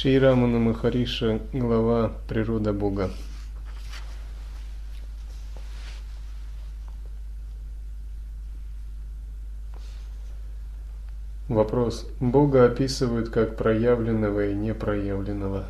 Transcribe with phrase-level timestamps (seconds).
[0.00, 3.10] Шри Рамана Махариша, глава «Природа Бога».
[11.48, 12.06] Вопрос.
[12.18, 15.66] Бога описывают как проявленного и непроявленного.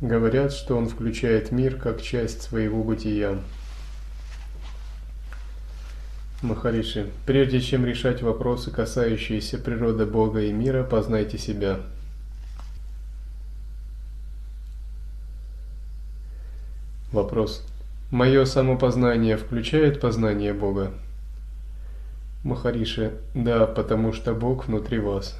[0.00, 3.40] Говорят, что Он включает мир как часть своего бытия.
[6.40, 11.80] Махариши, прежде чем решать вопросы, касающиеся природы Бога и мира, познайте себя.
[17.10, 17.66] Вопрос.
[18.12, 20.92] Мое самопознание включает познание Бога?
[22.44, 25.36] Махариши, да, потому что Бог внутри вас.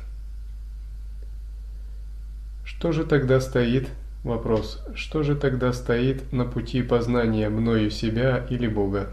[2.64, 3.88] Что же тогда стоит,
[4.24, 9.10] вопрос, что же тогда стоит на пути познания мною себя или Бога?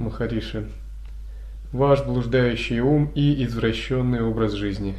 [0.00, 0.66] Махариши.
[1.72, 4.96] Ваш блуждающий ум и извращенный образ жизни.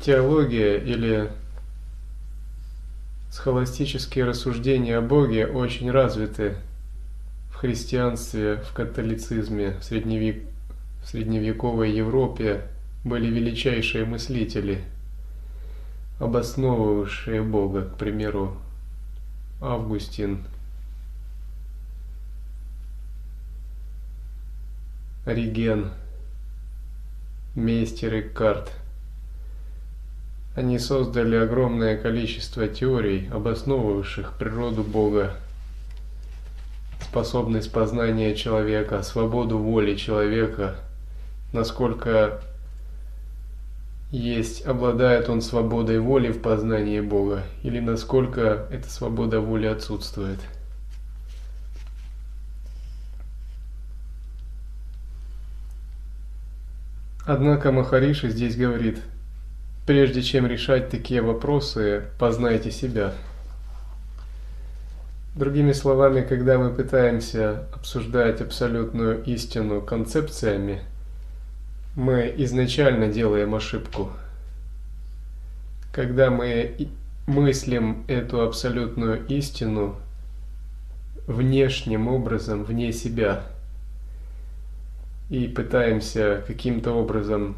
[0.00, 1.30] Теология или
[3.30, 6.56] схоластические рассуждения о Боге очень развиты
[7.50, 10.53] в христианстве, в католицизме, в средневековье
[11.04, 12.62] в средневековой Европе
[13.04, 14.82] были величайшие мыслители,
[16.18, 18.56] обосновывавшие Бога, к примеру,
[19.60, 20.44] Августин,
[25.26, 25.90] Ориген,
[27.54, 28.72] Мейстер и Карт.
[30.56, 35.36] Они создали огромное количество теорий, обосновывавших природу Бога,
[37.02, 40.76] способность познания человека, свободу воли человека–
[41.54, 42.40] насколько
[44.10, 50.38] есть, обладает он свободой воли в познании Бога, или насколько эта свобода воли отсутствует.
[57.26, 59.00] Однако Махариши здесь говорит,
[59.86, 63.14] прежде чем решать такие вопросы, познайте себя.
[65.34, 70.82] Другими словами, когда мы пытаемся обсуждать абсолютную истину концепциями–
[71.96, 74.10] мы изначально делаем ошибку.
[75.92, 76.88] Когда мы
[77.26, 79.96] мыслим эту абсолютную истину
[81.26, 83.44] внешним образом, вне себя,
[85.30, 87.56] и пытаемся каким-то образом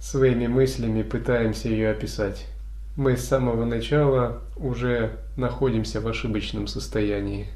[0.00, 2.46] своими мыслями пытаемся ее описать.
[2.96, 7.48] Мы с самого начала уже находимся в ошибочном состоянии.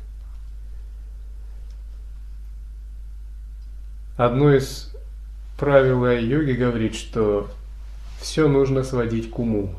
[4.17, 4.90] Одно из
[5.61, 7.51] правило йоги говорит, что
[8.19, 9.75] все нужно сводить к уму.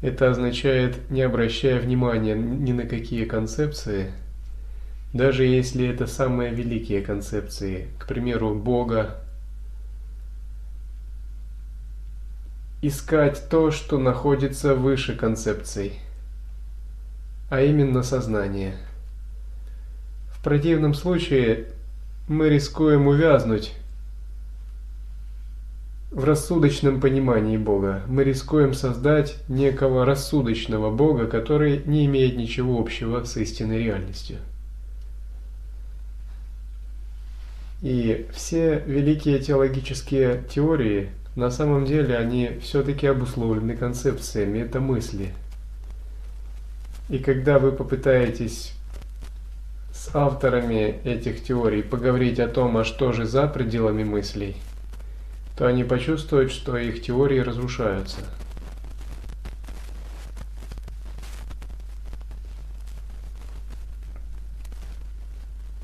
[0.00, 4.10] Это означает, не обращая внимания ни на какие концепции,
[5.12, 9.20] даже если это самые великие концепции, к примеру, Бога,
[12.80, 16.00] искать то, что находится выше концепций,
[17.50, 18.76] а именно сознание.
[20.32, 21.66] В противном случае
[22.28, 23.74] мы рискуем увязнуть
[26.14, 28.02] в рассудочном понимании Бога.
[28.06, 34.36] Мы рискуем создать некого рассудочного Бога, который не имеет ничего общего с истинной реальностью.
[37.82, 45.34] И все великие теологические теории, на самом деле, они все-таки обусловлены концепциями, это мысли.
[47.08, 48.72] И когда вы попытаетесь
[49.92, 54.56] с авторами этих теорий поговорить о том, а что же за пределами мыслей–
[55.56, 58.18] то они почувствуют, что их теории разрушаются.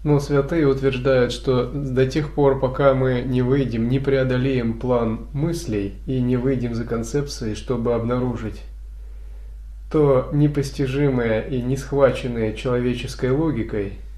[0.02, 5.94] Но святые утверждают, что до тех пор, пока мы не выйдем, не преодолеем план мыслей
[6.06, 8.62] и не выйдем за концепцией, чтобы обнаружить
[9.92, 13.94] то непостижимое и не схваченное человеческой логикой–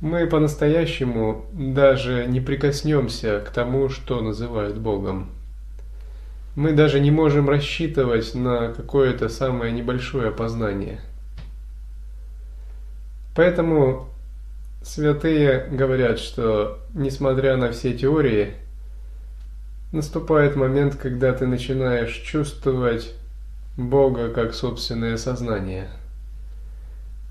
[0.00, 5.30] мы по-настоящему даже не прикоснемся к тому, что называют Богом.
[6.56, 11.00] Мы даже не можем рассчитывать на какое-то самое небольшое познание.
[13.34, 14.08] Поэтому
[14.82, 18.54] святые говорят, что несмотря на все теории,
[19.90, 23.14] наступает момент, когда ты начинаешь чувствовать
[23.76, 25.88] Бога как собственное сознание.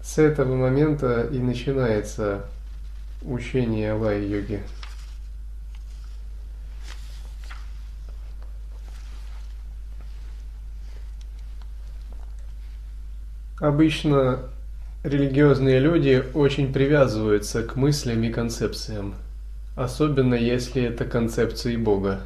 [0.03, 2.45] С этого момента и начинается
[3.23, 4.61] учение лай-йоги.
[13.59, 14.39] Обычно
[15.05, 19.15] религиозные люди очень привязываются к мыслям и концепциям,
[19.77, 22.19] особенно если это концепции Бога.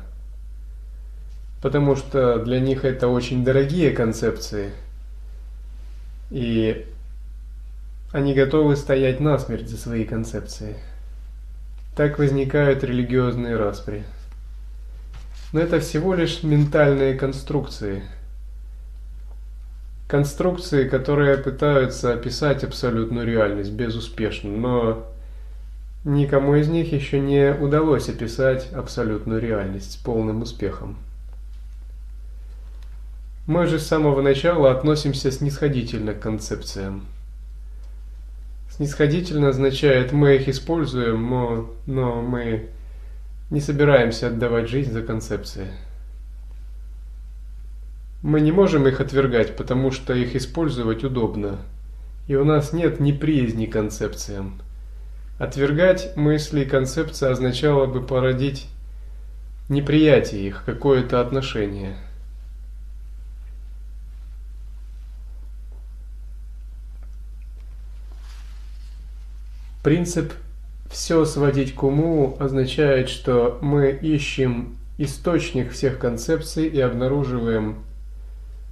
[1.61, 4.71] Потому что для них это очень дорогие концепции,
[6.31, 6.87] и
[8.11, 10.75] они готовы стоять насмерть за свои концепции.
[11.95, 14.03] Так возникают религиозные распри.
[15.51, 18.03] Но это всего лишь ментальные конструкции.
[20.07, 25.05] Конструкции, которые пытаются описать абсолютную реальность безуспешно, но
[26.05, 30.97] никому из них еще не удалось описать абсолютную реальность с полным успехом.
[33.47, 37.05] Мы же с самого начала относимся снисходительно к концепциям.
[38.77, 41.27] Снисходительно означает, мы их используем,
[41.87, 42.67] но, мы
[43.49, 45.69] не собираемся отдавать жизнь за концепции.
[48.21, 51.57] Мы не можем их отвергать, потому что их использовать удобно.
[52.27, 54.61] И у нас нет неприязни концепциям.
[55.39, 58.67] Отвергать мысли и концепции означало бы породить
[59.69, 61.97] неприятие их, какое-то отношение–
[69.87, 70.33] Принцип
[70.91, 77.77] «все сводить к уму» означает, что мы ищем источник всех концепций и обнаруживаем,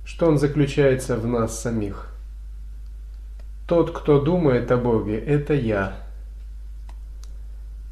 [0.05, 2.09] что он заключается в нас самих.
[3.65, 5.95] Тот, кто думает о Боге, это я.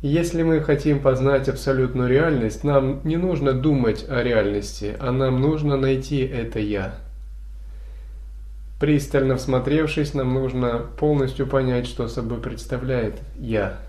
[0.01, 5.77] Если мы хотим познать абсолютную реальность, нам не нужно думать о реальности, а нам нужно
[5.77, 6.95] найти это «я».
[8.83, 13.79] Пристально всмотревшись, нам нужно полностью понять, что собой представляет «я».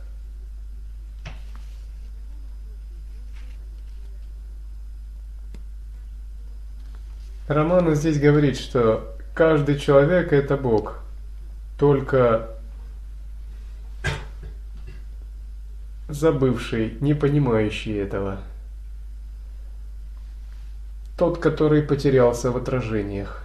[7.49, 11.01] Романов здесь говорит, что каждый человек– это Бог,
[11.77, 12.51] только
[16.09, 18.39] забывший, не понимающий этого.
[21.19, 23.44] Тот, который потерялся в отражениях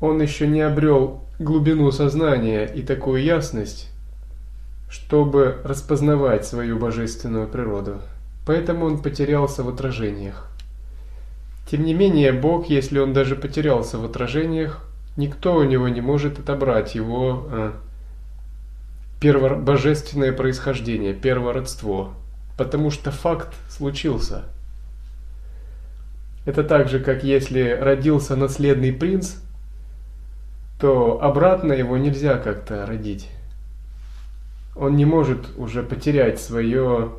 [0.00, 3.90] он еще не обрел глубину сознания и такую ясность,
[4.90, 8.00] чтобы распознавать свою божественную природу.
[8.46, 10.48] Поэтому он потерялся в отражениях.
[11.70, 14.84] Тем не менее, Бог, если он даже потерялся в отражениях,
[15.16, 17.72] никто у него не может отобрать его э,
[19.20, 22.14] перво божественное происхождение, первородство,
[22.56, 24.44] потому что факт случился.
[26.44, 29.34] Это так же, как если родился наследный принц,
[30.78, 33.28] то обратно его нельзя как-то родить.
[34.74, 37.12] Он не может уже потерять свое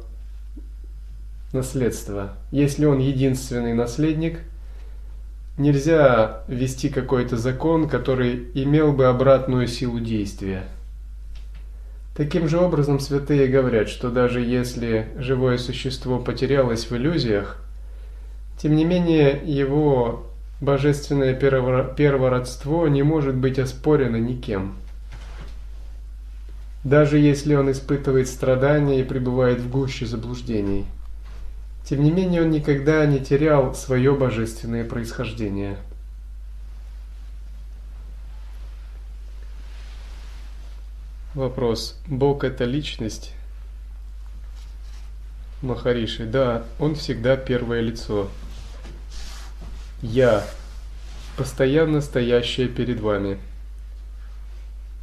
[1.53, 2.33] наследство.
[2.51, 4.41] Если он единственный наследник,
[5.57, 10.65] нельзя ввести какой-то закон, который имел бы обратную силу действия.
[12.15, 17.57] Таким же образом святые говорят, что даже если живое существо потерялось в иллюзиях,
[18.59, 20.26] тем не менее его
[20.59, 24.75] Божественное первородство не может быть оспорено никем.
[26.83, 30.85] Даже если он испытывает страдания и пребывает в гуще заблуждений.
[31.83, 35.77] Тем не менее, он никогда не терял свое божественное происхождение.
[41.33, 41.99] Вопрос.
[42.07, 43.33] Бог это личность?
[45.61, 46.25] Махариши.
[46.25, 48.29] Да, он всегда первое лицо.
[50.01, 50.43] Я,
[51.37, 53.39] постоянно стоящая перед вами.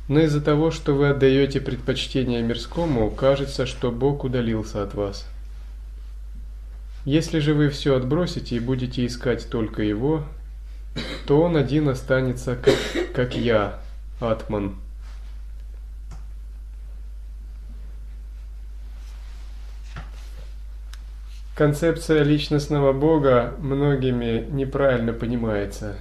[0.06, 5.26] Но из-за того, что вы отдаете предпочтение мирскому, кажется, что Бог удалился от вас.
[7.04, 10.24] Если же вы все отбросите и будете искать только Его,
[11.26, 12.76] то Он один останется как,
[13.14, 13.80] как Я,
[14.20, 14.76] Атман.
[21.54, 25.96] Концепция личностного Бога многими неправильно понимается.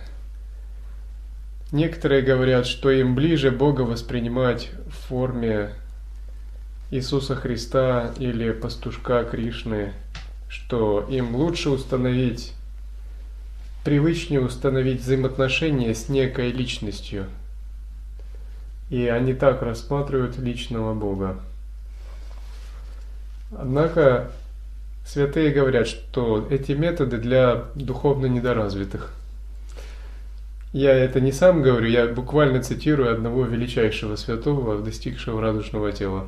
[1.71, 5.69] Некоторые говорят, что им ближе Бога воспринимать в форме
[6.89, 9.93] Иисуса Христа или пастушка Кришны,
[10.49, 12.53] что им лучше установить,
[13.85, 17.27] привычнее установить взаимоотношения с некой личностью.
[18.89, 21.39] И они так рассматривают личного Бога.
[23.55, 24.31] Однако
[25.05, 29.13] Святые говорят, что эти методы для духовно недоразвитых.
[30.71, 36.27] Я это не сам говорю, я буквально цитирую одного величайшего святого, достигшего радужного тела.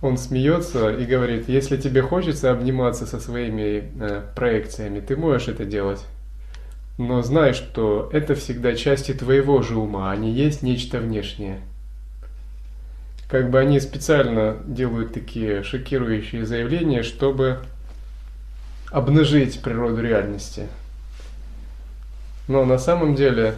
[0.00, 5.64] Он смеется и говорит, если тебе хочется обниматься со своими э, проекциями, ты можешь это
[5.64, 6.04] делать.
[6.98, 11.60] но знай, что это всегда части твоего же ума, а не есть нечто внешнее.
[13.34, 17.58] Как бы они специально делают такие шокирующие заявления, чтобы
[18.92, 20.68] обнажить природу реальности.
[22.46, 23.56] Но на самом деле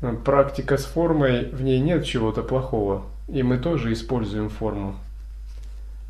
[0.00, 4.96] э, практика с формой, в ней нет чего-то плохого, и мы тоже используем форму.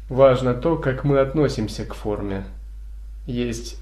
[0.09, 2.45] Важно то, как мы относимся к форме.
[3.27, 3.77] Есть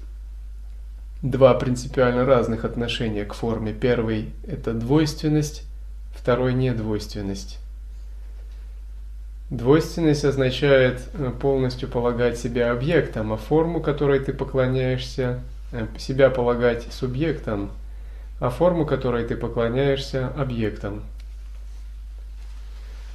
[1.21, 3.73] два принципиально разных отношения к форме.
[3.73, 5.67] Первый– это двойственность,
[6.15, 7.59] второй– недвойственность.
[9.49, 15.39] Двойственность означает э, полностью полагать себя объектом, а форму, которой ты поклоняешься,
[15.71, 17.71] э, себя полагать субъектом,
[18.39, 21.03] а форму, которой ты поклоняешься, объектом.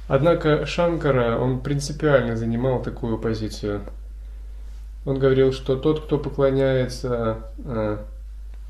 [0.09, 3.81] Однако Шанкара, он принципиально занимал такую позицию.
[5.05, 7.97] Он говорил, что тот, кто поклоняется э,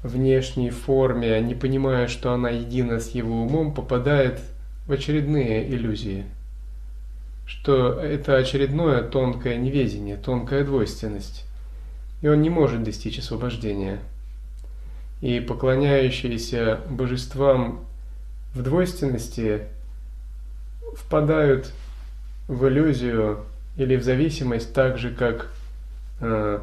[0.04, 4.40] внешней форме, не понимая, что она едина с его умом, попадает
[4.86, 6.26] в очередные иллюзии–
[7.46, 11.46] что это очередное тонкое неведение, тонкая двойственность,
[12.22, 14.00] и он не может достичь освобождения.
[15.22, 17.86] И поклоняющиеся божествам
[18.54, 19.64] в двойственности
[20.96, 21.72] впадают
[22.48, 23.46] в иллюзию
[23.78, 25.52] или в зависимость так же, как
[26.22, 26.60] э,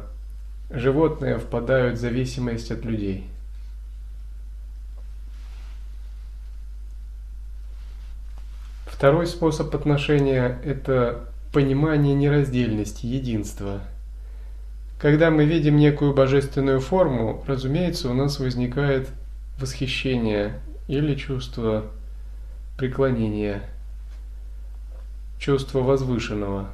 [0.69, 3.27] животные впадают в зависимость от людей.
[9.03, 13.81] Второй способ отношения– это понимание нераздельности, единства.
[14.97, 19.09] Когда мы видим некую божественную форму, разумеется, у нас возникает
[19.59, 20.53] восхищение
[20.87, 21.83] или чувство
[22.77, 23.63] преклонения,
[25.37, 26.69] чувство возвышенного.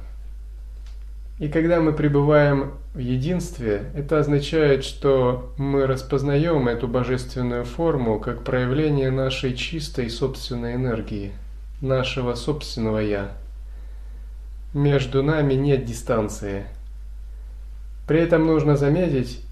[1.40, 8.44] И когда мы пребываем в единстве, это означает, что мы распознаем эту божественную форму как
[8.44, 11.32] проявление нашей чистой собственной энергии–
[11.80, 13.32] нашего собственного «я».
[14.72, 16.64] Между нами нет дистанции.
[18.06, 19.44] При этом нужно заметить,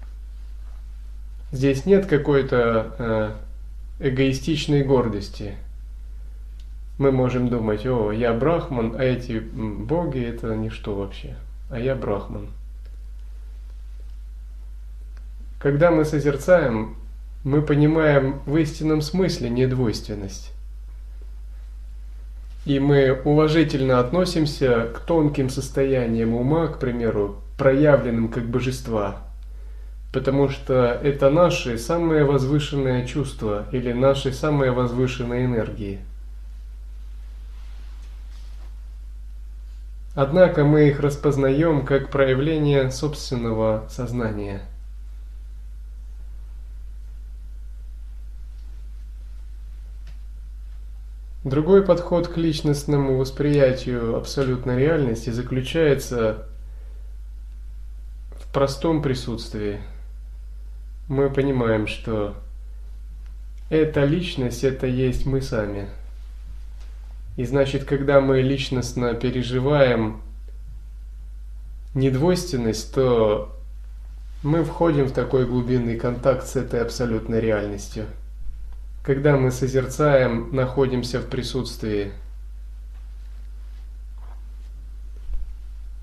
[1.51, 2.95] здесь нет какой-то
[3.99, 5.55] э, эгоистичной гордости.
[6.97, 11.35] Мы можем думать, о, я брахман, а эти боги это ничто вообще,
[11.69, 12.49] а я брахман.
[15.59, 16.95] Когда мы созерцаем,
[17.43, 20.53] мы понимаем в истинном смысле недвойственность.
[22.69, 29.23] И мы уважительно относимся к тонким состояниям ума, к примеру, проявленным как божества,
[30.13, 36.01] потому что это наши самые возвышенные чувства или наши самые возвышенные энергии.
[40.13, 44.61] Однако мы их распознаем как проявление собственного сознания–
[51.49, 56.45] Другой подход к личностному восприятию абсолютной реальности заключается
[58.33, 59.81] в простом присутствии.
[61.07, 62.35] Мы понимаем, что
[63.71, 65.89] эта личность– это есть мы сами.
[67.35, 70.21] И значит, когда мы личностно переживаем
[71.95, 73.59] недвойственность, то
[74.43, 78.05] мы входим в такой глубинный контакт с этой абсолютной реальностью–
[79.03, 82.11] когда мы созерцаем, находимся в присутствии.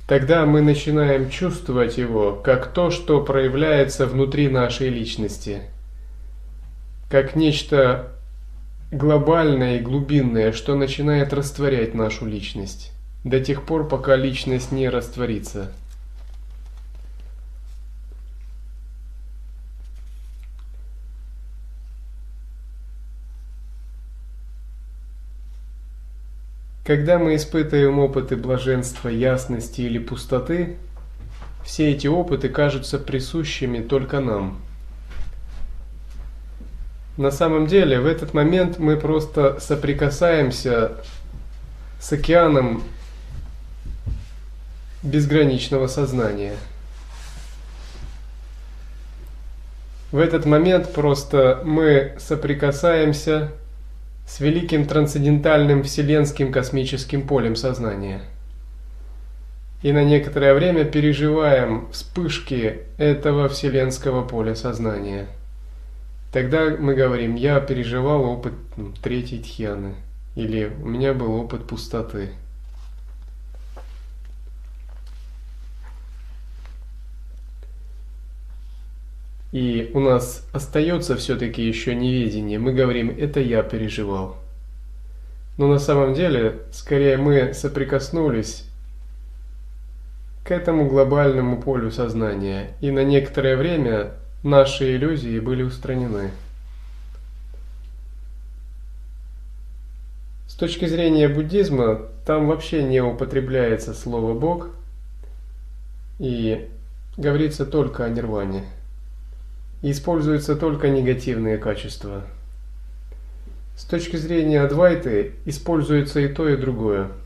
[0.06, 5.62] Тогда мы начинаем чувствовать его как то, что проявляется внутри нашей личности,
[7.10, 8.12] как нечто
[8.92, 12.92] глобальное и глубинное, что начинает растворять нашу личность,
[13.24, 15.72] до тех пор, пока личность не растворится.
[26.86, 30.76] Когда мы испытываем опыты блаженства, ясности или пустоты,
[31.64, 34.60] все эти опыты кажутся присущими только нам.
[37.16, 40.92] На самом деле, в этот момент мы просто соприкасаемся
[41.98, 42.84] с океаном
[45.02, 46.54] безграничного сознания.
[50.12, 53.65] В этот момент просто мы соприкасаемся с
[54.40, 58.23] великим трансцендентальным вселенским космическим полем сознания.
[59.83, 65.28] И на некоторое время переживаем вспышки этого вселенского поля сознания.
[66.33, 69.95] Тогда мы говорим, я переживал опыт ну, третьей тхьяны,
[70.35, 72.30] или у меня был опыт пустоты.
[79.56, 84.36] И у нас остается все-таки еще неведение, мы говорим, это я переживал.
[85.56, 88.66] Но на самом деле, скорее мы соприкоснулись
[90.44, 96.32] к этому глобальному полю сознания, и на некоторое время наши иллюзии были устранены.
[100.48, 104.68] С точки зрения буддизма, там вообще не употребляется слово «бог»,
[106.18, 106.68] и
[107.16, 108.66] говорится только о нирване.
[109.83, 112.23] Используются только негативные качества.
[113.76, 117.09] С точки зрения Адвайты используется и то, и другое–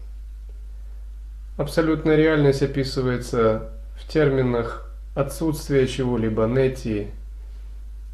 [1.60, 7.08] Абсолютная реальность описывается в терминах отсутствия чего-либо нети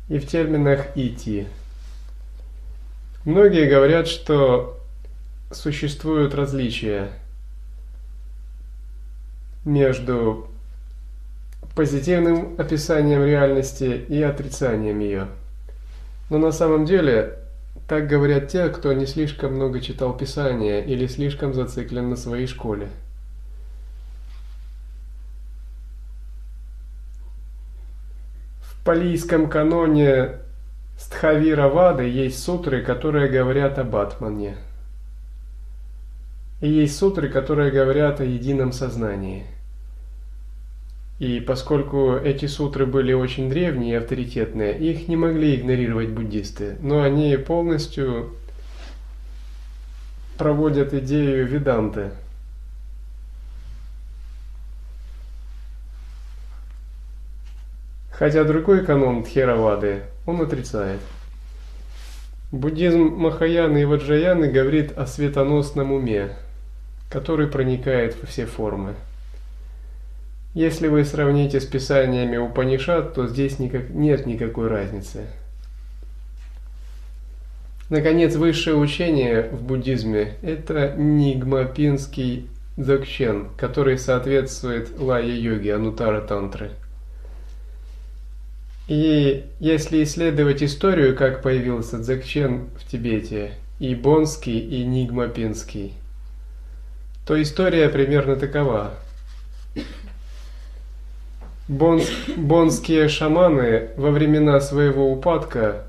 [0.08, 1.46] и в терминах ити.
[3.24, 4.80] Многие говорят, что
[5.52, 7.12] существуют различия
[9.64, 10.48] между
[11.76, 15.28] позитивным описанием реальности и отрицанием ее.
[16.30, 17.38] Но на самом деле
[17.86, 22.88] так говорят те, кто не слишком много читал Писания или слишком зациклен на своей школе.
[28.86, 30.36] палийском каноне
[30.96, 34.56] Стхавира Вады есть сутры, которые говорят об Атмане.
[36.60, 39.44] И есть сутры, которые говорят о едином сознании.
[41.18, 47.02] И поскольку эти сутры были очень древние и авторитетные, их не могли игнорировать буддисты, но
[47.02, 48.34] они полностью
[50.36, 52.10] проводят идею веданты–
[58.18, 61.00] Хотя другой канон Тхеравады он отрицает.
[62.50, 66.30] Буддизм Махаяны и Ваджаяны говорит о светоносном уме,
[67.10, 68.94] который проникает во все формы.
[70.56, 75.26] Если вы сравните с писаниями Упанишат, то здесь никак, нет никакой разницы.
[77.90, 86.70] Наконец, высшее учение в буддизме– это нигмапинский дзогчен, который соответствует лая-йоге, анутара тантры–
[88.88, 95.94] и если исследовать историю, как появился Дзекчен в Тибете, и Бонский, и Нигмапинский,
[97.26, 98.94] то история примерно такова.
[101.68, 105.84] Бонс, бонские шаманы во времена своего упадка,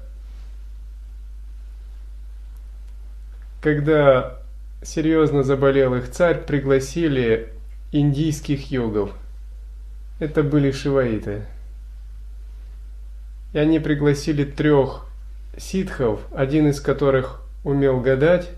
[3.62, 4.40] когда
[4.84, 7.54] серьезно заболел их царь, пригласили
[7.92, 9.12] индийских йогов.
[10.20, 11.46] Это были шиваиты–
[13.54, 15.06] и они пригласили трех
[15.58, 18.50] ситхов, один из которых умел гадать,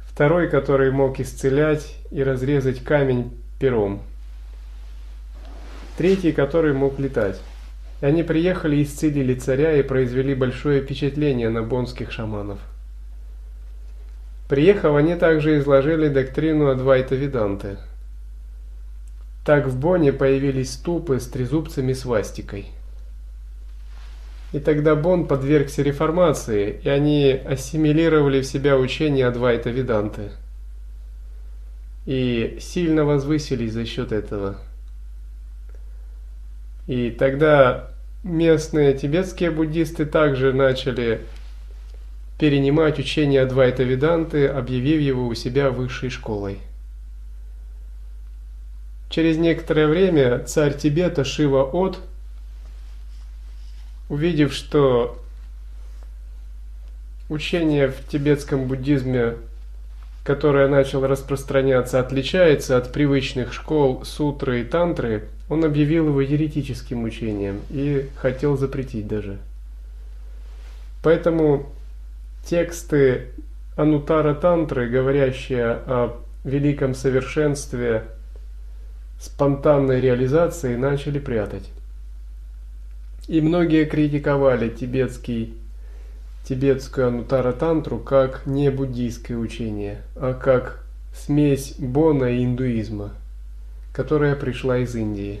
[0.00, 4.02] второй, который мог исцелять и разрезать камень пером,
[5.96, 7.40] третий, который мог летать.
[8.00, 12.58] Они приехали, исцелили царя и произвели большое впечатление на бонских шаманов.
[14.48, 17.78] Приехав, они также изложили доктрину Адвайта Веданты.
[19.44, 22.66] Так в Боне появились ступы с трезубцами свастикой–
[24.54, 30.30] и тогда Бон подвергся реформации, и они ассимилировали в себя учение Адвайта Веданты.
[32.06, 34.58] И сильно возвысились за счет этого.
[36.86, 37.90] И тогда
[38.22, 41.20] местные тибетские буддисты также начали
[42.38, 46.58] перенимать учение Адвайта Веданты, объявив его у себя высшей школой.
[49.10, 51.98] Через некоторое время царь Тибета Шива От–
[54.08, 55.18] увидев, что
[57.28, 59.36] учение в тибетском буддизме,
[60.24, 67.60] которое начало распространяться, отличается от привычных школ сутры и тантры, он объявил его еретическим учением
[67.68, 69.36] и хотел запретить даже.
[71.02, 71.66] Поэтому
[72.46, 73.28] тексты
[73.76, 78.04] Анутара Тантры, говорящие о великом совершенстве
[79.20, 81.68] спонтанной реализации, начали прятать.
[83.28, 85.54] И многие критиковали тибетский,
[86.46, 93.10] тибетскую анутара-тантру как не буддийское учение, а как смесь бона и индуизма,
[93.92, 95.40] которая пришла из Индии.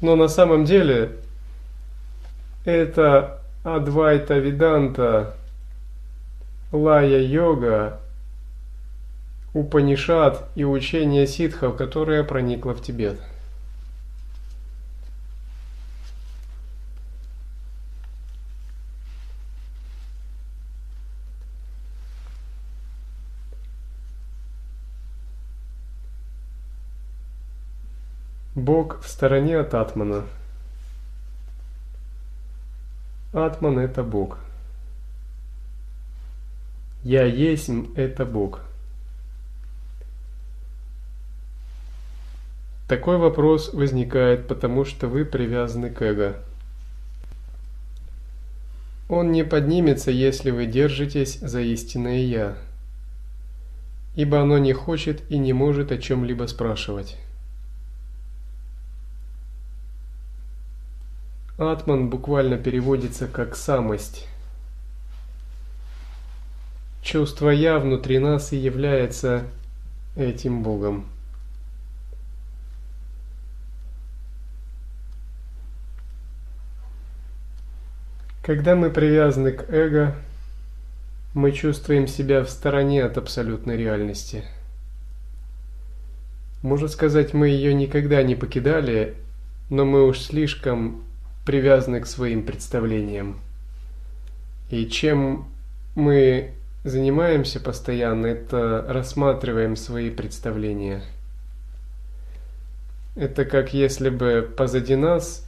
[0.00, 1.12] Но на самом деле
[2.64, 5.34] это Адвайта Виданта,
[6.72, 8.00] Лая Йога,
[9.54, 13.18] Упанишат и учение ситхов, которое проникло в Тибет.
[28.66, 30.24] Бог в стороне от Атмана.
[33.32, 34.38] Атман– это Бог.
[37.04, 38.62] Я есть– это Бог.
[42.88, 46.42] Такой вопрос возникает, потому что вы привязаны к эго.
[49.08, 52.58] Он не поднимется, если вы держитесь за истинное «Я»,
[54.16, 57.16] ибо оно не хочет и не может о чем-либо спрашивать.
[61.58, 64.28] Атман буквально переводится как «самость».
[67.02, 69.44] Чувство «я» внутри нас и является
[70.16, 71.06] этим Богом.
[78.42, 80.14] Когда мы привязаны к эго,
[81.32, 84.44] мы чувствуем себя в стороне от абсолютной реальности.
[86.62, 89.14] Можно сказать, мы ее никогда не покидали,
[89.70, 91.05] но мы уж слишком
[91.46, 93.38] привязаны к своим представлениям.
[94.68, 95.48] И чем
[95.94, 96.50] мы
[96.84, 101.02] занимаемся постоянно, это рассматриваем свои представления.
[103.14, 105.46] Это как если бы позади нас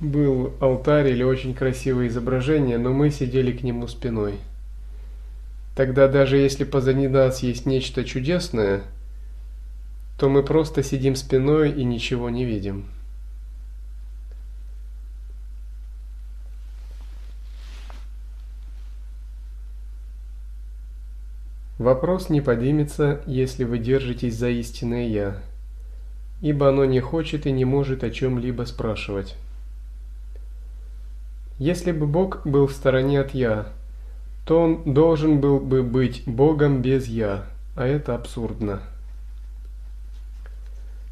[0.00, 4.36] был алтарь или очень красивое изображение, но мы сидели к нему спиной.
[5.74, 8.82] Тогда даже если позади нас есть нечто чудесное,
[10.18, 12.86] то мы просто сидим спиной и ничего не видим.
[21.78, 25.40] Вопрос не поднимется, если вы держитесь за истинное «Я»,
[26.40, 29.36] ибо оно не хочет и не может о чем-либо спрашивать.
[31.60, 33.68] Если бы Бог был в стороне от «я»,
[34.44, 38.82] то он должен был бы быть Богом без «я», а это абсурдно.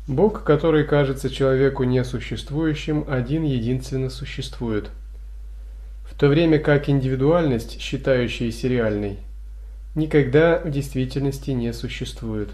[0.08, 4.90] Бог, который кажется человеку несуществующим, один единственно существует.
[6.08, 9.18] В то время как индивидуальность, считающаяся реальной,
[9.96, 12.50] никогда в действительности не существует.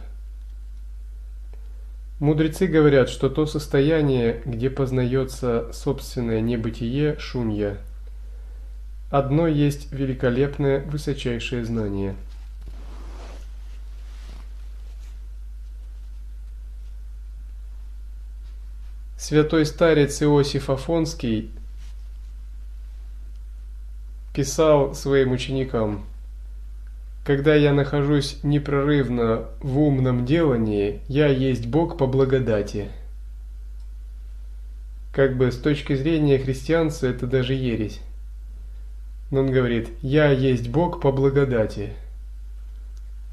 [2.21, 7.77] Мудрецы говорят, что то состояние, где познается собственное небытие, шунья,
[9.11, 12.15] одно есть великолепное высочайшее знание.
[19.23, 21.53] Святой старец Иосиф Афонский
[24.35, 26.05] писал своим ученикам–
[27.25, 32.89] когда я нахожусь непрерывно в умном делании, я есть Бог по благодати.
[35.13, 38.01] Как бы с точки зрения христианства это даже ересь.
[39.31, 41.93] Но он говорит, я есть Бог по благодати.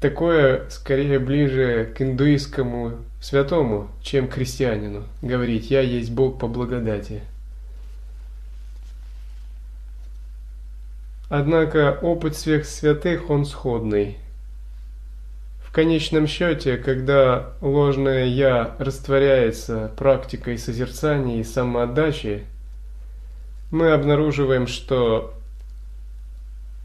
[0.00, 5.04] Такое скорее ближе к индуистскому святому, чем к христианину.
[5.20, 7.20] Говорить, я есть Бог по благодати.
[11.28, 14.16] Однако опыт всех святых, он сходный.
[15.62, 22.44] В конечном счете, когда ложное «я» растворяется практикой созерцания и самоотдачи,
[23.70, 25.34] мы обнаруживаем, что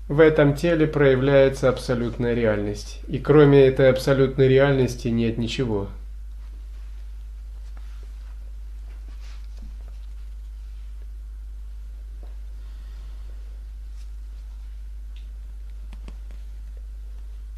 [0.07, 5.89] в этом теле проявляется абсолютная реальность, и кроме этой абсолютной реальности нет ничего–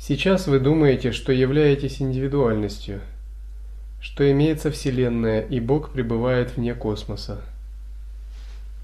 [0.08, 3.02] Сейчас вы думаете, что являетесь индивидуальностью,
[4.00, 7.42] что имеется Вселенная и Бог пребывает вне космоса.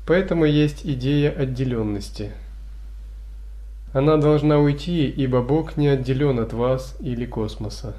[0.06, 2.34] Поэтому есть идея отделенности.
[3.94, 7.96] Она должна уйти, ибо Бог не отделен от вас или космоса.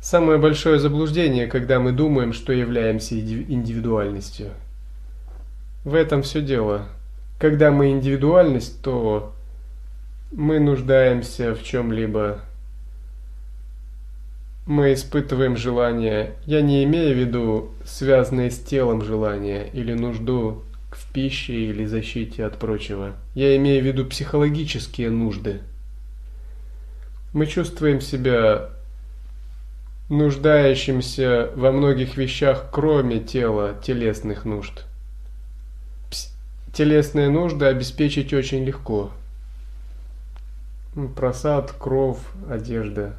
[0.00, 4.52] Самое большое заблуждение, когда мы думаем, что являемся индивидуальностью.
[5.84, 6.86] В этом все дело.
[7.38, 9.34] Когда мы индивидуальность, то
[10.32, 12.40] мы нуждаемся в чем-либо.
[14.68, 21.10] Мы испытываем желание, я не имею в виду связанные с телом желания или нужду в
[21.10, 23.14] пище или защите от прочего.
[23.34, 25.62] Я имею в виду психологические нужды.
[27.32, 28.68] Мы чувствуем себя
[30.10, 34.84] нуждающимся во многих вещах, кроме тела, телесных нужд.
[36.74, 39.12] Телесные нужды обеспечить очень легко.
[41.16, 42.18] Просад, кров,
[42.50, 43.16] одежда.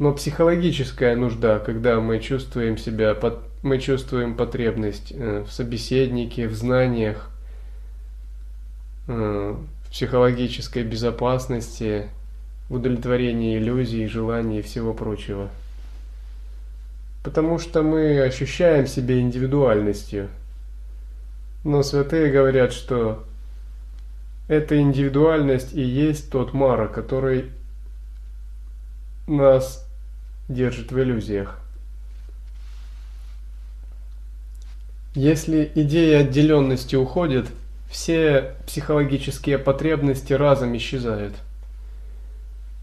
[0.00, 3.14] Но психологическая нужда, когда мы чувствуем себя,
[3.62, 7.30] мы чувствуем потребность э, в собеседнике, в знаниях,
[9.08, 9.56] э,
[9.90, 12.08] психологической безопасности,
[12.70, 15.50] в удовлетворении иллюзий, желаний и всего прочего.
[17.22, 20.30] Потому что мы ощущаем себя индивидуальностью.
[21.62, 23.22] Но святые говорят, что
[24.48, 27.50] эта индивидуальность и есть тот мара, который
[29.26, 29.86] нас
[30.50, 31.58] держит в иллюзиях.
[35.14, 37.46] Если идея отделенности уходит,
[37.90, 41.34] все психологические потребности разом исчезают.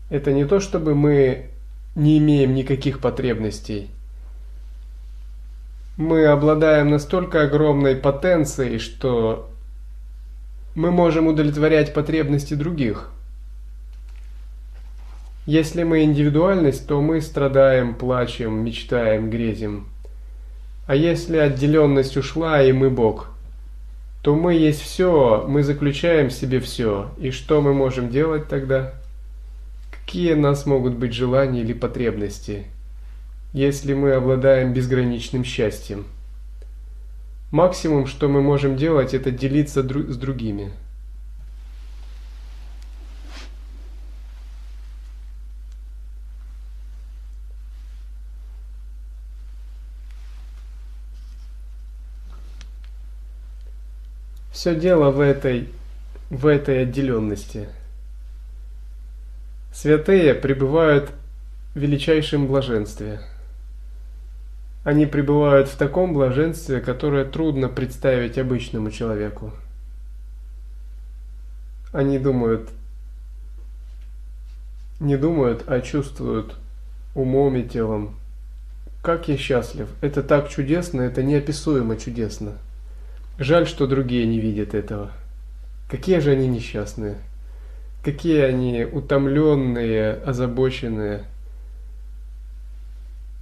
[0.09, 1.49] Это не то, чтобы мы
[1.95, 3.89] не имеем никаких потребностей.
[5.97, 9.49] Мы обладаем настолько огромной потенцией, что
[10.75, 13.09] мы можем удовлетворять потребности других.
[15.47, 19.87] Если мы индивидуальность, то мы страдаем, плачем, мечтаем, грезим.
[20.87, 23.29] А если отделенность ушла, и мы Бог,
[24.21, 27.11] то мы есть все, мы заключаем в себе все.
[27.17, 28.93] И что мы можем делать тогда?
[29.89, 32.65] Какие у нас могут быть желания или потребности,
[33.53, 36.07] если мы обладаем безграничным счастьем?
[37.51, 40.73] Максимум, что мы можем делать, это делиться с другими–
[54.57, 55.69] Все дело в этой,
[56.31, 57.69] в этой отделенности.
[59.71, 61.11] Святые пребывают
[61.75, 63.21] в величайшем блаженстве.
[64.83, 69.53] Они пребывают в таком блаженстве, которое трудно представить обычному человеку.
[71.93, 72.67] Они думают,
[74.99, 76.55] не думают, а чувствуют
[77.13, 78.15] умом и телом.
[79.03, 79.87] Как я счастлив!
[80.01, 82.53] Это так чудесно, это неописуемо чудесно.
[83.39, 85.11] Жаль, что другие не видят этого.
[85.89, 87.17] Какие же они несчастные.
[88.03, 91.25] Какие они утомленные, озабоченные.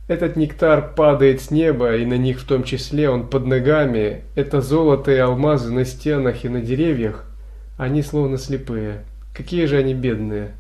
[0.08, 4.23] Этот нектар падает с неба, и на них в том числе он под ногами.
[4.36, 7.25] Это золото и алмазы на стенах и на деревьях.
[7.77, 9.03] Они словно слепые.
[9.34, 10.51] Какие же они бедные.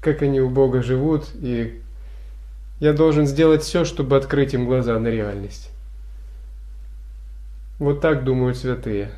[0.00, 1.80] Как они у Бога живут, и
[2.80, 5.70] я должен сделать все, чтобы открыть им глаза на реальность.
[7.82, 9.10] Вот так думают святые.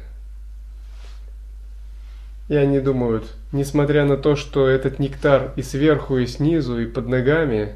[2.48, 7.06] И они думают, несмотря на то, что этот нектар и сверху, и снизу, и под
[7.06, 7.74] ногами,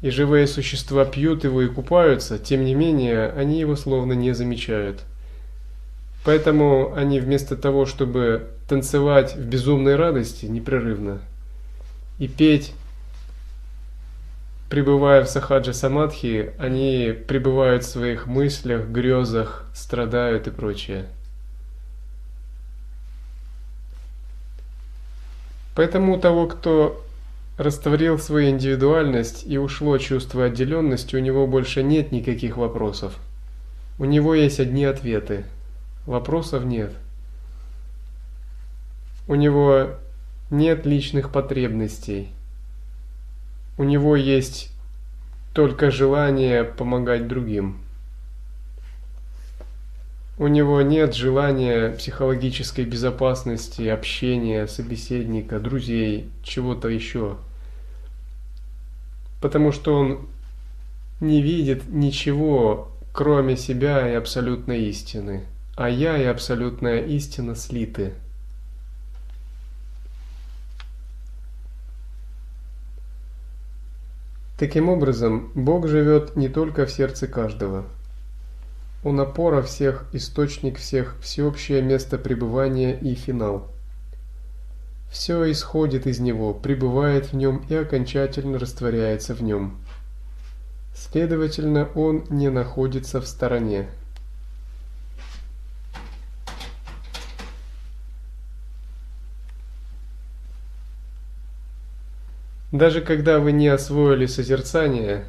[0.00, 5.00] и живые существа пьют его и купаются, тем не менее, они его словно не замечают.
[6.24, 11.18] Поэтому они вместо того, чтобы танцевать в безумной радости непрерывно
[12.18, 12.72] и петь
[14.68, 21.06] пребывая в сахаджа самадхи, они пребывают в своих мыслях, грезах, страдают и прочее.
[25.74, 27.04] Поэтому у того, кто
[27.58, 33.18] растворил свою индивидуальность и ушло чувство отделенности, у него больше нет никаких вопросов.
[33.98, 35.44] У него есть одни ответы.
[36.06, 36.92] Вопросов нет.
[39.28, 39.90] У него
[40.50, 42.30] нет личных потребностей–
[43.78, 44.72] у него есть
[45.54, 47.78] только желание помогать другим.
[50.38, 57.38] У него нет желания психологической безопасности, общения, собеседника, друзей, чего-то еще.
[59.40, 60.28] Потому что он
[61.20, 65.44] не видит ничего, кроме себя и абсолютной истины.
[65.74, 68.12] А я и абсолютная истина слиты–
[74.58, 77.84] Таким образом, Бог живет не только в сердце каждого.
[79.04, 83.70] Он опора всех, источник всех, всеобщее место пребывания и финал.
[85.10, 89.78] Все исходит из Него, пребывает в Нем и окончательно растворяется в Нем.
[90.94, 93.88] Следовательно, Он не находится в стороне.
[102.76, 105.24] Даже когда вы не освоили созерцание,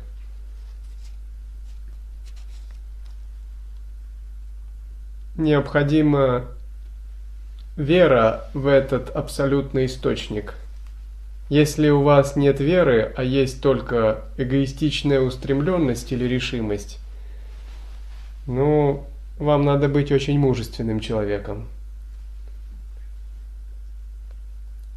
[5.38, 6.44] необходима
[7.78, 10.56] вера в этот абсолютный источник.
[11.48, 17.00] Если у вас нет веры, а есть только эгоистичная устремленность или решимость,
[18.46, 19.06] ну,
[19.38, 21.70] вам надо быть очень мужественным человеком.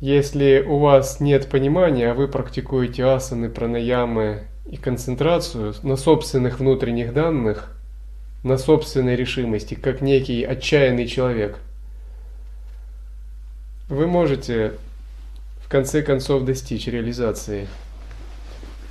[0.00, 7.12] Если у вас нет понимания, а вы практикуете асаны, пранаямы и концентрацию на собственных внутренних
[7.12, 7.76] данных,
[8.42, 11.58] на собственной решимости, как некий отчаянный человек,
[13.90, 14.72] вы можете
[15.62, 17.68] в конце концов достичь реализации.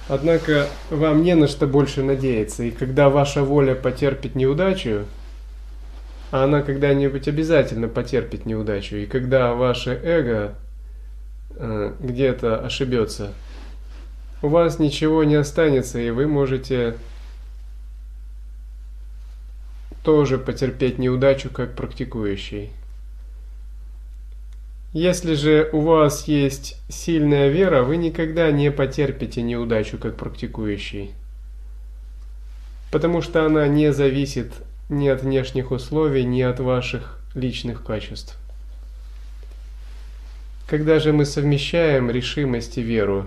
[0.08, 5.06] Однако вам не на что больше надеяться, и когда ваша воля потерпит неудачу,
[6.30, 10.54] а она когда-нибудь обязательно потерпит неудачу, и когда ваше эго
[11.60, 13.34] э, где-то ошибется,
[14.42, 16.96] у вас ничего не останется, и вы можете
[20.04, 22.72] тоже потерпеть неудачу как практикующий.
[24.94, 31.14] Если же у вас есть сильная вера, вы никогда не потерпите неудачу как практикующий.
[32.92, 34.52] Потому что она не зависит
[34.90, 38.39] ни от внешних условий, ни от ваших личных качеств.
[40.70, 43.26] Когда же мы совмещаем решимость и веру,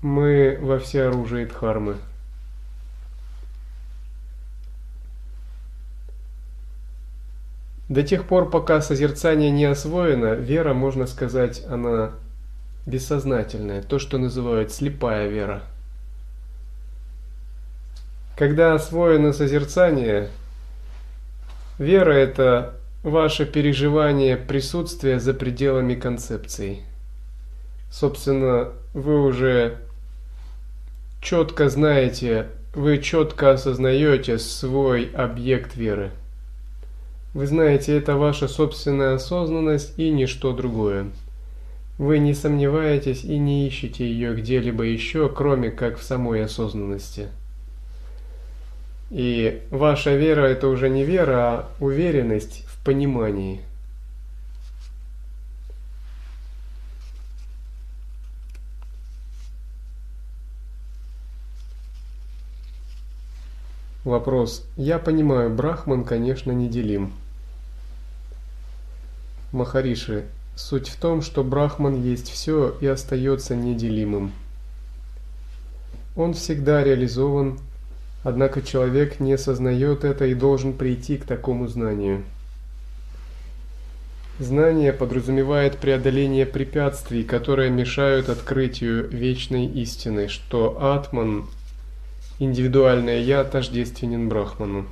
[0.00, 1.96] мы во всеоружии Дхармы.
[7.88, 12.12] До тех пор, пока созерцание не освоено, вера, можно сказать, она
[12.84, 15.64] бессознательная, то, что называют слепая вера.
[18.36, 20.28] Когда освоено созерцание,
[21.78, 26.80] вера– это ваше переживание присутствия за пределами концепции.
[27.90, 29.78] Собственно, вы уже
[31.22, 36.10] четко знаете, вы четко осознаете свой объект веры–
[37.36, 41.08] вы знаете, это ваша собственная осознанность и ничто другое.
[41.98, 47.26] Вы не сомневаетесь и не ищете ее где-либо еще, кроме как в самой осознанности.
[49.10, 53.62] И ваша вера это уже не вера, а уверенность понимании.
[64.04, 64.64] Вопрос.
[64.76, 67.12] Я понимаю, Брахман, конечно, неделим.
[69.50, 74.30] Махариши, суть в том, что Брахман есть все и остается неделимым.
[76.14, 77.58] Он всегда реализован,
[78.22, 82.22] однако человек не осознает это и должен прийти к такому знанию.
[84.38, 91.46] Знание подразумевает преодоление препятствий, которые мешают открытию вечной истины, что Атман,
[92.38, 94.84] индивидуальное Я, тождественен Брахману.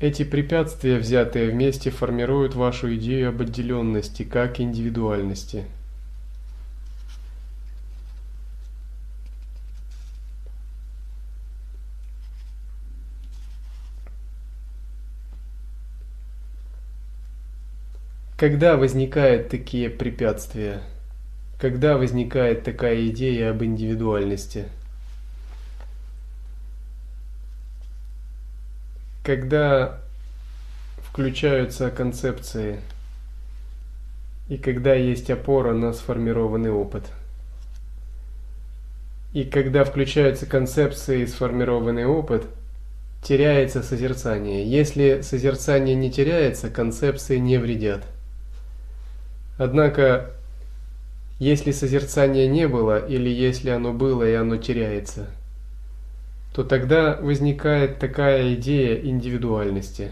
[0.00, 5.66] Эти препятствия, взятые вместе, формируют вашу идею об отделенности как индивидуальности.
[18.40, 20.80] Когда возникают такие препятствия?
[21.58, 24.64] Когда возникает такая идея об индивидуальности?
[29.22, 30.00] когда
[31.02, 32.80] включаются концепции
[34.48, 37.04] и когда есть опора на сформированный опыт.
[39.34, 42.46] И когда включаются концепции и сформированный опыт,
[43.22, 44.64] теряется созерцание.
[44.64, 48.06] Если созерцание не теряется, концепции не вредят.
[49.60, 50.30] Однако,
[51.38, 55.28] если созерцания не было, или если оно было и оно теряется–
[56.52, 60.10] то тогда возникает такая идея индивидуальности.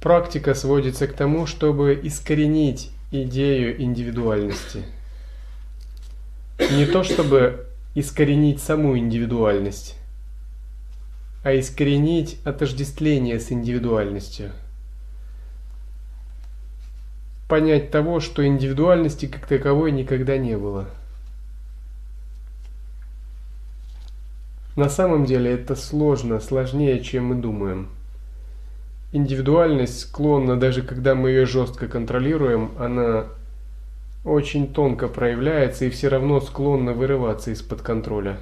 [0.00, 4.84] Практика сводится к тому, чтобы искоренить идею индивидуальности.
[6.58, 9.96] Не то чтобы искоренить саму индивидуальность,
[11.44, 14.50] а искоренить отождествление с индивидуальностью.
[17.52, 20.88] Понять того, что индивидуальности как таковой никогда не было–
[24.74, 27.88] На самом деле это сложно, сложнее, чем мы думаем.
[29.12, 33.26] Индивидуальность склонна, даже когда мы ее жестко контролируем, она
[34.24, 38.38] очень тонко проявляется и все равно склонна вырываться из-под контроля.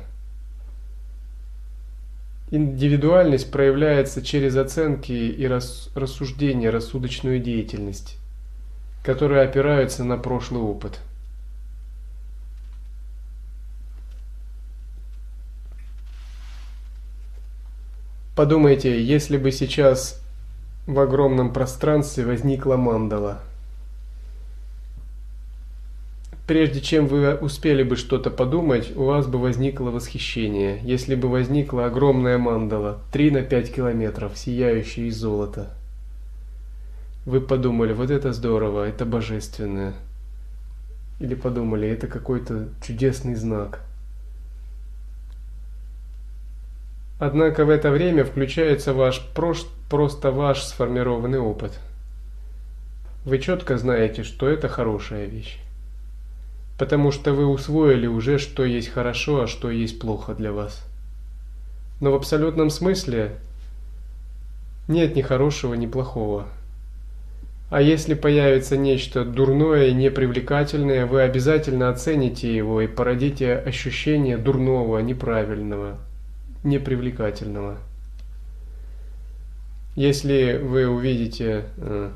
[2.53, 8.20] Индивидуальность проявляется через оценки и рассуждения, рассудочную деятельность,
[9.03, 11.01] которые опираются на прошлый опыт–
[18.41, 20.19] Подумайте, если бы сейчас
[20.87, 23.43] в огромном пространстве возникла мандала.
[26.47, 31.85] Прежде чем вы успели бы что-то подумать, у вас бы возникло восхищение, если бы возникла
[31.85, 35.77] огромная мандала, 3 на 5 километров, сияющая из золота.
[37.27, 39.95] Вы подумали, вот это здорово, это божественное.
[41.19, 43.85] Или подумали, это какой-то чудесный знак–
[47.21, 51.79] Однако в это время включается ваш просто ваш сформированный опыт.
[53.27, 55.59] Вы четко знаете, что это хорошая вещь.
[56.79, 60.83] Потому что вы усвоили уже, что есть хорошо, а что есть плохо для вас.
[62.01, 63.37] Но в абсолютном смысле
[64.89, 66.47] нет ни хорошего, ни плохого.
[67.71, 74.99] А если появится нечто дурное и непривлекательное, вы обязательно оцените его и породите ощущение дурного,
[74.99, 75.99] неправильного,
[76.65, 77.79] непривлекательного.
[79.95, 82.11] Если вы увидите э,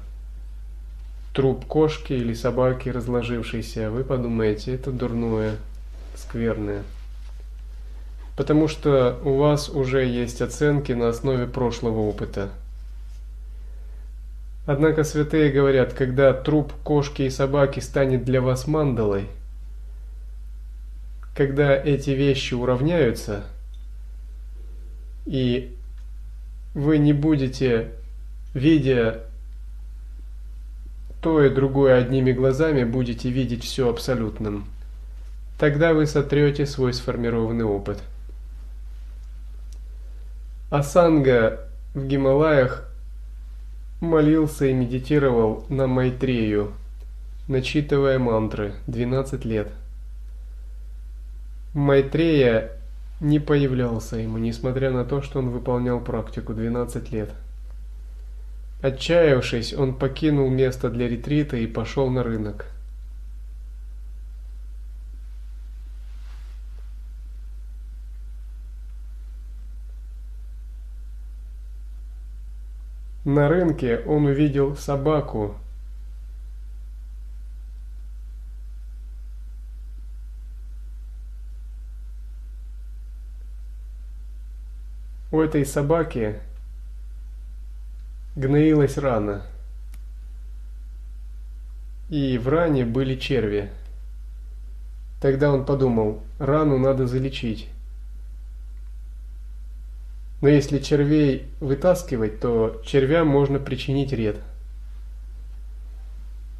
[1.32, 5.55] труп кошки или собаки разложившейся, вы подумаете, это дурное,
[6.16, 6.82] скверное.
[8.36, 12.50] Потому что у вас уже есть оценки на основе прошлого опыта.
[14.66, 19.26] Однако святые говорят, когда труп кошки и собаки станет для вас мандалой,
[21.34, 23.44] когда эти вещи уравняются,
[25.26, 25.76] и
[26.74, 27.92] вы не будете,
[28.54, 29.24] видя
[31.20, 34.66] то и другое одними глазами, будете видеть все абсолютным.
[35.58, 38.02] Тогда вы сотрете свой сформированный опыт.
[40.70, 42.90] Асанга в Гималаях
[44.05, 46.72] молился и медитировал на Майтрею,
[47.48, 49.72] начитывая мантры 12 лет.
[51.74, 52.70] Майтрея
[53.20, 57.30] не появлялся ему, несмотря на то, что он выполнял практику 12 лет.
[58.82, 62.66] Отчаявшись, он покинул место для ретрита и пошел на рынок.
[73.35, 75.57] На рынке он увидел собаку,
[85.32, 86.39] У этой собаки
[88.37, 89.43] гноилась рана.
[92.09, 93.68] И в ране были черви.
[95.20, 97.68] Тогда он подумал, рану надо залечить.
[100.45, 104.36] Но если червей вытаскивать, то червям можно причинить вред.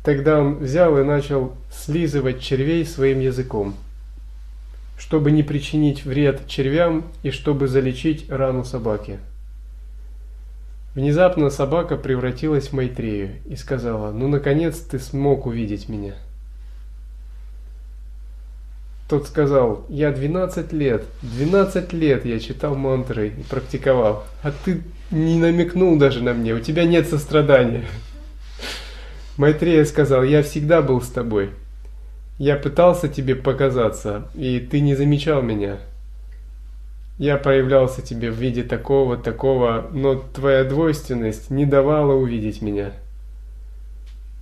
[0.03, 3.74] Тогда он взял и начал слизывать червей своим языком
[4.97, 9.18] чтобы не причинить вред червям и чтобы залечить рану собаки.
[10.95, 16.14] Внезапно собака превратилась в Майтрею и сказала, «Ну, наконец ты смог увидеть меня».
[19.15, 25.39] Тот сказал, «Я 12 лет, 12 лет я читал мантры и практиковал, а ты не
[25.39, 27.85] намекнул даже на мне, у тебя нет сострадания».
[29.37, 31.51] Майтрея сказал, «Я всегда был с тобой».
[32.39, 35.79] Я пытался тебе показаться, и ты не замечал меня.
[37.17, 42.91] Я проявлялся тебе в виде такого, такого, но твоя двойственность не давала увидеть меня.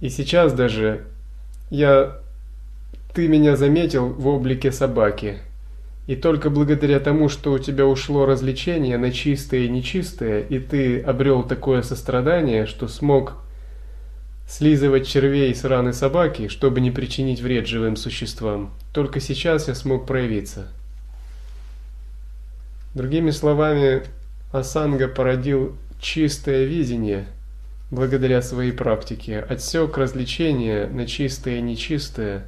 [0.01, 1.05] И сейчас даже
[1.68, 2.22] я...
[3.14, 5.38] Ты меня заметил в облике собаки.
[6.06, 11.00] И только благодаря тому, что у тебя ушло развлечение на чистое и нечистое, и ты
[11.00, 13.34] обрел такое сострадание, что смог
[14.48, 18.72] слизывать червей с раны собаки, чтобы не причинить вред живым существам.
[18.92, 20.68] Только сейчас я смог проявиться.
[22.94, 24.04] Другими словами,
[24.52, 27.26] Асанга породил чистое видение
[27.90, 32.46] благодаря своей практике, отсек развлечения на чистое и нечистое,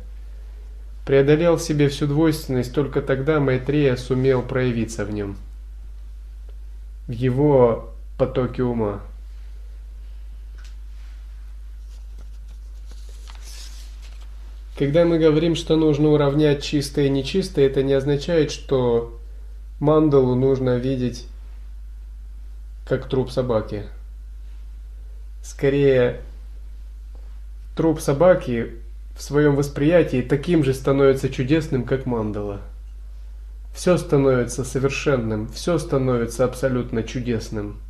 [1.05, 5.36] преодолел в себе всю двойственность, только тогда Майтрея сумел проявиться в нем,
[7.07, 9.00] в его потоке ума.
[14.76, 19.20] Когда мы говорим, что нужно уравнять чистое и нечистое, это не означает, что
[19.78, 21.28] мандалу нужно видеть
[22.84, 23.84] как труп собаки.
[25.44, 26.22] Скорее,
[27.76, 28.72] труп собаки
[29.14, 32.60] в своем восприятии таким же становится чудесным, как мандала.
[33.74, 37.80] Все становится совершенным, все становится абсолютно чудесным.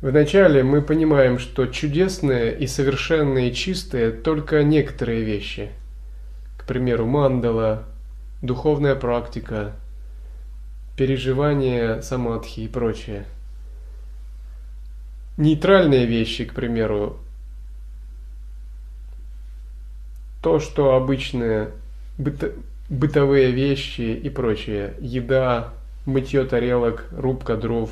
[0.00, 5.70] Вначале мы понимаем, что чудесное и совершенное и чистое только некоторые вещи.
[6.58, 7.84] К примеру, мандала,
[8.42, 9.72] духовная практика,
[10.96, 13.24] переживание самадхи и прочее.
[15.36, 17.18] Нейтральные вещи, к примеру,
[20.44, 21.70] то, что обычные
[22.18, 22.52] быто,
[22.90, 25.72] бытовые вещи и прочее, еда,
[26.04, 27.90] мытье тарелок, рубка дров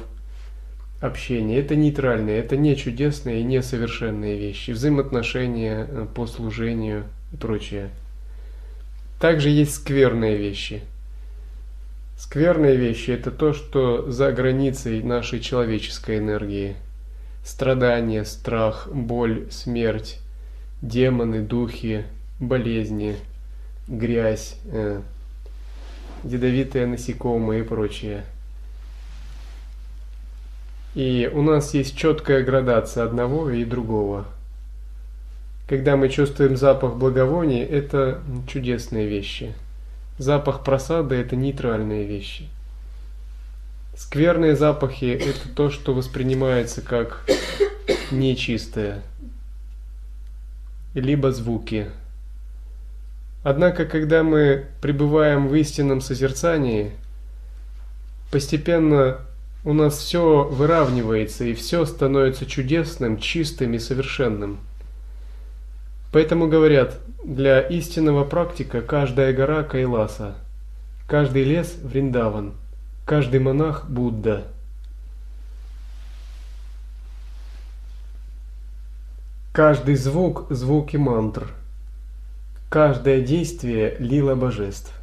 [1.00, 1.58] –общение.
[1.58, 4.72] Это нейтральные, это не чудесные и не совершенные вещи.
[4.72, 7.88] Взаимоотношения э, по служению и прочее.
[9.18, 10.82] Также есть скверные вещи.
[12.18, 16.76] Скверные вещи– это то, что за границей нашей человеческой энергии.
[17.46, 20.18] Страдания, страх, боль, смерть,
[20.82, 22.04] демоны, духи,
[22.40, 23.16] болезни,
[23.88, 25.00] грязь, э,
[26.24, 28.24] ядовитые насекомые и прочее.
[30.94, 34.26] И у нас есть четкая градация одного и другого.
[35.66, 39.54] Когда мы чувствуем запах благовоний, это чудесные вещи.
[40.18, 42.48] Запах просады– это нейтральные вещи.
[43.96, 47.24] Скверные запахи– это то, что воспринимается как
[48.10, 49.02] нечистое.
[50.94, 51.88] Либо звуки.
[53.42, 56.92] Однако, когда мы пребываем в истинном созерцании,
[58.30, 59.18] постепенно
[59.64, 64.60] у нас все выравнивается и все становится чудесным, чистым и совершенным.
[66.12, 70.34] Поэтому говорят, для истинного практика каждая гора Кайласа,
[71.08, 72.54] каждый лес Вриндаван,
[73.06, 74.44] каждый монах Будда.
[79.52, 81.52] Каждый звук– звуки мантр.
[82.72, 84.94] Каждое действие– лила божеств.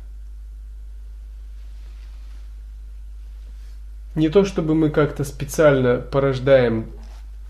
[4.15, 6.89] Не то чтобы мы как-то специально порождаем,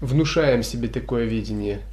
[0.02, 1.84] внушаем себе такое видение.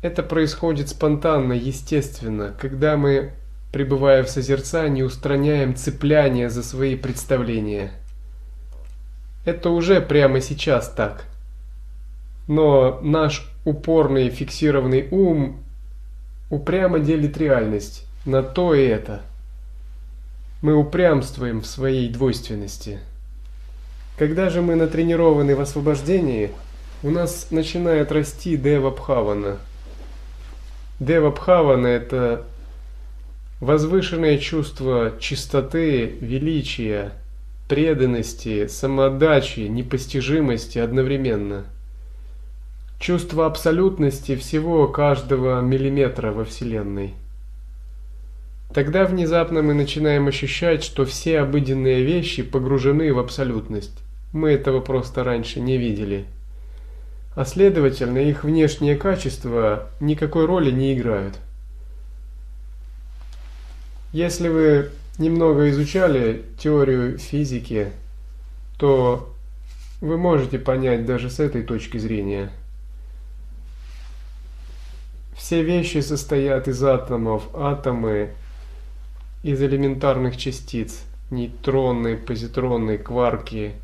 [0.00, 3.32] Это происходит спонтанно, естественно, когда мы,
[3.72, 7.90] пребывая в созерцании, устраняем цепляние за свои представления.
[9.44, 11.24] Это уже прямо сейчас так.
[12.46, 15.61] Но наш упорный фиксированный ум
[16.52, 19.22] упрямо делит реальность на то и это.
[20.60, 23.00] Мы упрямствуем в своей двойственности–
[24.18, 26.52] когда же мы натренированы в освобождении,
[27.02, 29.58] у нас начинает расти Дева Бхавана.
[31.00, 32.44] Дева Бхавана– это
[33.60, 37.12] возвышенное чувство чистоты, величия,
[37.68, 41.64] преданности, самоотдачи, непостижимости одновременно.
[43.02, 47.14] Чувство абсолютности всего каждого миллиметра во Вселенной.
[48.72, 53.98] Тогда внезапно мы начинаем ощущать, что все обыденные вещи погружены в абсолютность.
[54.32, 56.26] Мы этого просто раньше не видели.
[57.34, 61.34] А следовательно, их внешние качества никакой роли не играют.
[64.12, 67.90] Если вы немного изучали теорию физики,
[68.78, 69.34] то
[70.00, 72.52] вы можете понять даже с этой точки зрения.
[75.42, 78.30] Все вещи состоят из атомов, атомы
[79.42, 83.72] из элементарных частиц, нейтронные, позитронные, кварки–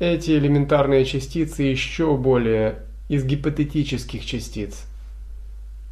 [0.00, 4.86] эти элементарные частицы еще более из гипотетических частиц.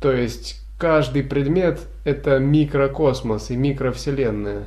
[0.01, 4.65] То есть каждый предмет– это микрокосмос и микровселенная.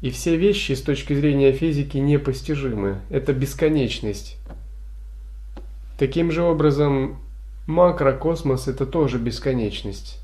[0.00, 3.00] И все вещи с точки зрения физики непостижимы.
[3.10, 4.38] Это бесконечность.
[5.98, 7.18] Таким же образом,
[7.68, 10.18] макрокосмос– это тоже бесконечность.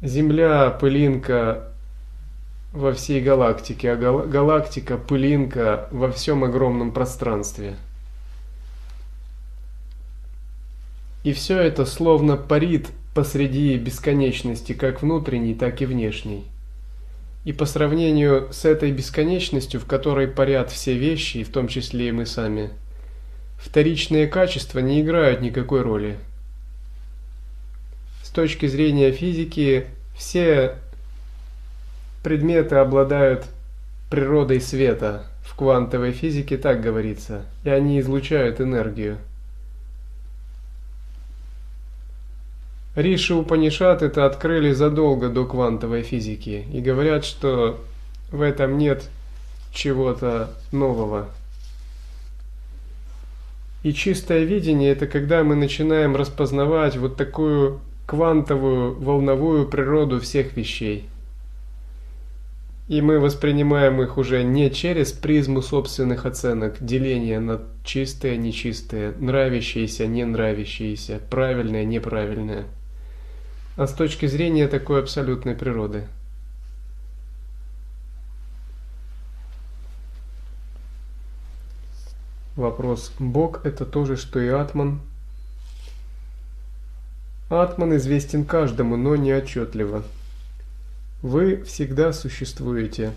[0.00, 1.68] Земля, пылинка,
[2.72, 7.76] во всей галактике, а гал галактика– пылинка во всем огромном пространстве.
[11.24, 16.44] И все это словно парит посреди бесконечности, как внутренней, так и внешней.
[17.44, 22.12] И по сравнению с этой бесконечностью, в которой парят все вещи, в том числе и
[22.12, 22.70] мы сами,
[23.58, 26.18] вторичные качества не играют никакой роли.
[28.22, 29.86] С точки зрения физики,
[30.16, 30.76] все
[32.22, 33.46] предметы обладают
[34.10, 35.26] природой света.
[35.44, 37.42] В квантовой физике так говорится.
[37.64, 39.18] И они излучают энергию.
[42.96, 47.78] Риши Упанишат это открыли задолго до квантовой физики и говорят, что
[48.30, 49.08] в этом нет
[49.70, 51.28] чего-то нового.
[53.86, 61.08] И чистое видение это когда мы начинаем распознавать вот такую квантовую волновую природу всех вещей.
[62.88, 70.08] И мы воспринимаем их уже не через призму собственных оценок, деления на чистое, нечистое, нравящееся,
[70.08, 72.64] не нравящееся, правильное, неправильное,
[73.76, 76.06] а с точки зрения такой абсолютной природы.
[82.56, 83.12] Вопрос.
[83.18, 85.00] Бог это то же, что и Атман?
[87.50, 90.02] Атман известен каждому, но не отчетливо.
[91.20, 93.12] Вы всегда существуете.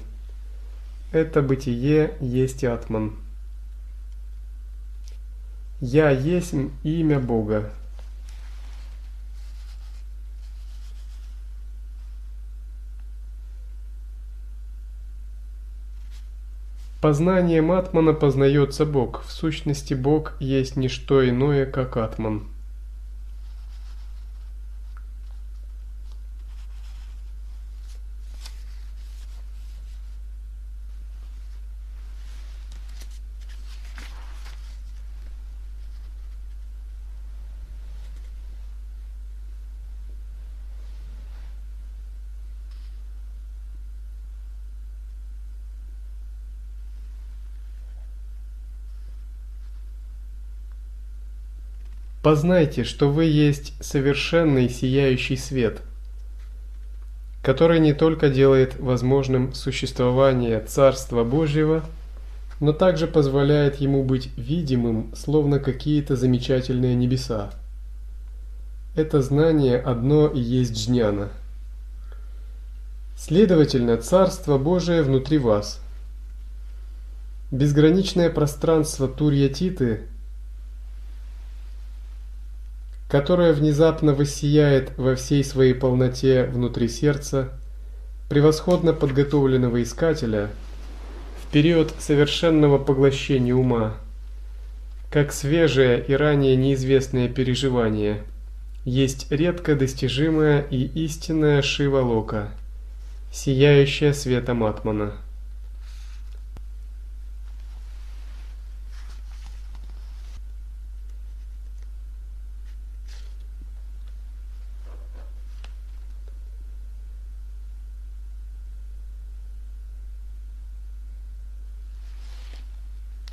[1.11, 3.15] Это бытие есть Атман.
[5.79, 7.71] Я есть имя Бога.
[17.01, 19.23] Познанием Атмана познается Бог.
[19.23, 22.49] В сущности, Бог есть не что иное, как Атман.
[52.29, 55.81] Познайте, что вы есть совершенный сияющий свет,
[57.41, 61.83] который не только делает возможным существование Царства Божьего,
[62.59, 67.49] но также позволяет ему быть видимым, словно какие-то замечательные небеса.
[68.95, 71.29] Это знание одно и есть джняна.
[73.17, 75.81] Следовательно, Царство Божие внутри вас.
[77.49, 80.01] Безграничное пространство Турья-Титы–
[83.09, 87.49] которая внезапно воссияет во всей своей полноте внутри сердца,
[88.29, 90.49] превосходно подготовленного искателя,
[91.43, 93.95] в период совершенного поглощения ума,
[95.11, 98.21] как свежее и ранее неизвестное переживание,
[98.85, 102.49] есть редко достижимая и истинная Шива-Лока,
[103.33, 105.13] сияющая светом Атмана.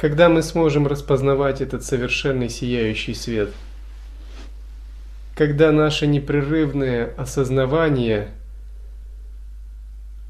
[0.07, 3.51] Когда мы сможем распознавать этот совершенный сияющий свет?
[5.35, 8.29] Когда наше непрерывное осознавание,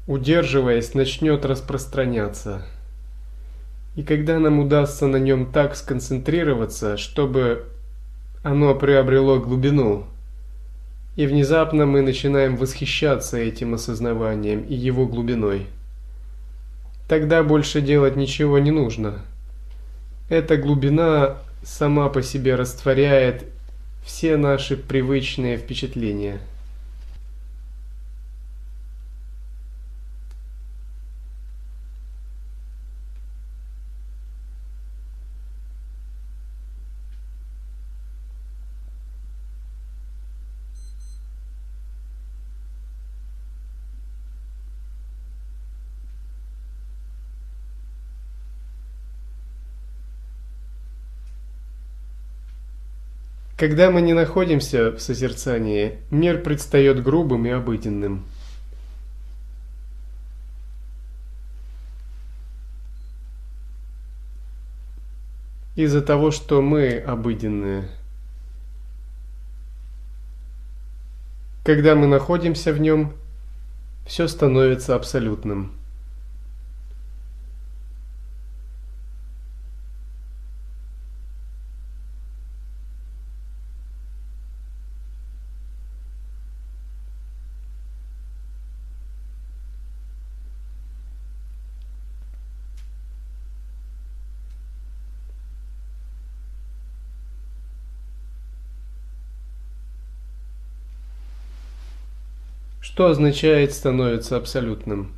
[0.07, 2.65] удерживаясь, начнет распространяться.
[3.95, 7.65] И когда нам удастся на нем так сконцентрироваться, чтобы
[8.41, 10.07] оно приобрело глубину,
[11.15, 15.67] и внезапно мы начинаем восхищаться этим осознаванием и его глубиной.
[17.07, 19.21] Тогда больше делать ничего не нужно–
[20.29, 23.45] эта глубина сама по себе растворяет
[24.05, 26.39] все наши привычные впечатления.
[53.57, 58.23] Когда мы не находимся в созерцании, мир предстает грубым и обыденным.
[65.75, 67.89] Из-за того, что мы обыденные.
[71.63, 73.13] Когда мы находимся в нем,
[74.05, 75.76] все становится абсолютным.
[102.89, 105.11] Что означает становится абсолютным?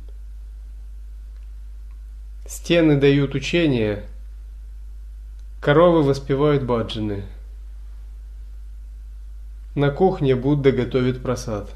[2.44, 4.06] Стены дают учение,
[5.60, 7.22] коровы воспевают баджаны.
[9.76, 11.70] На кухне Будда готовит просад.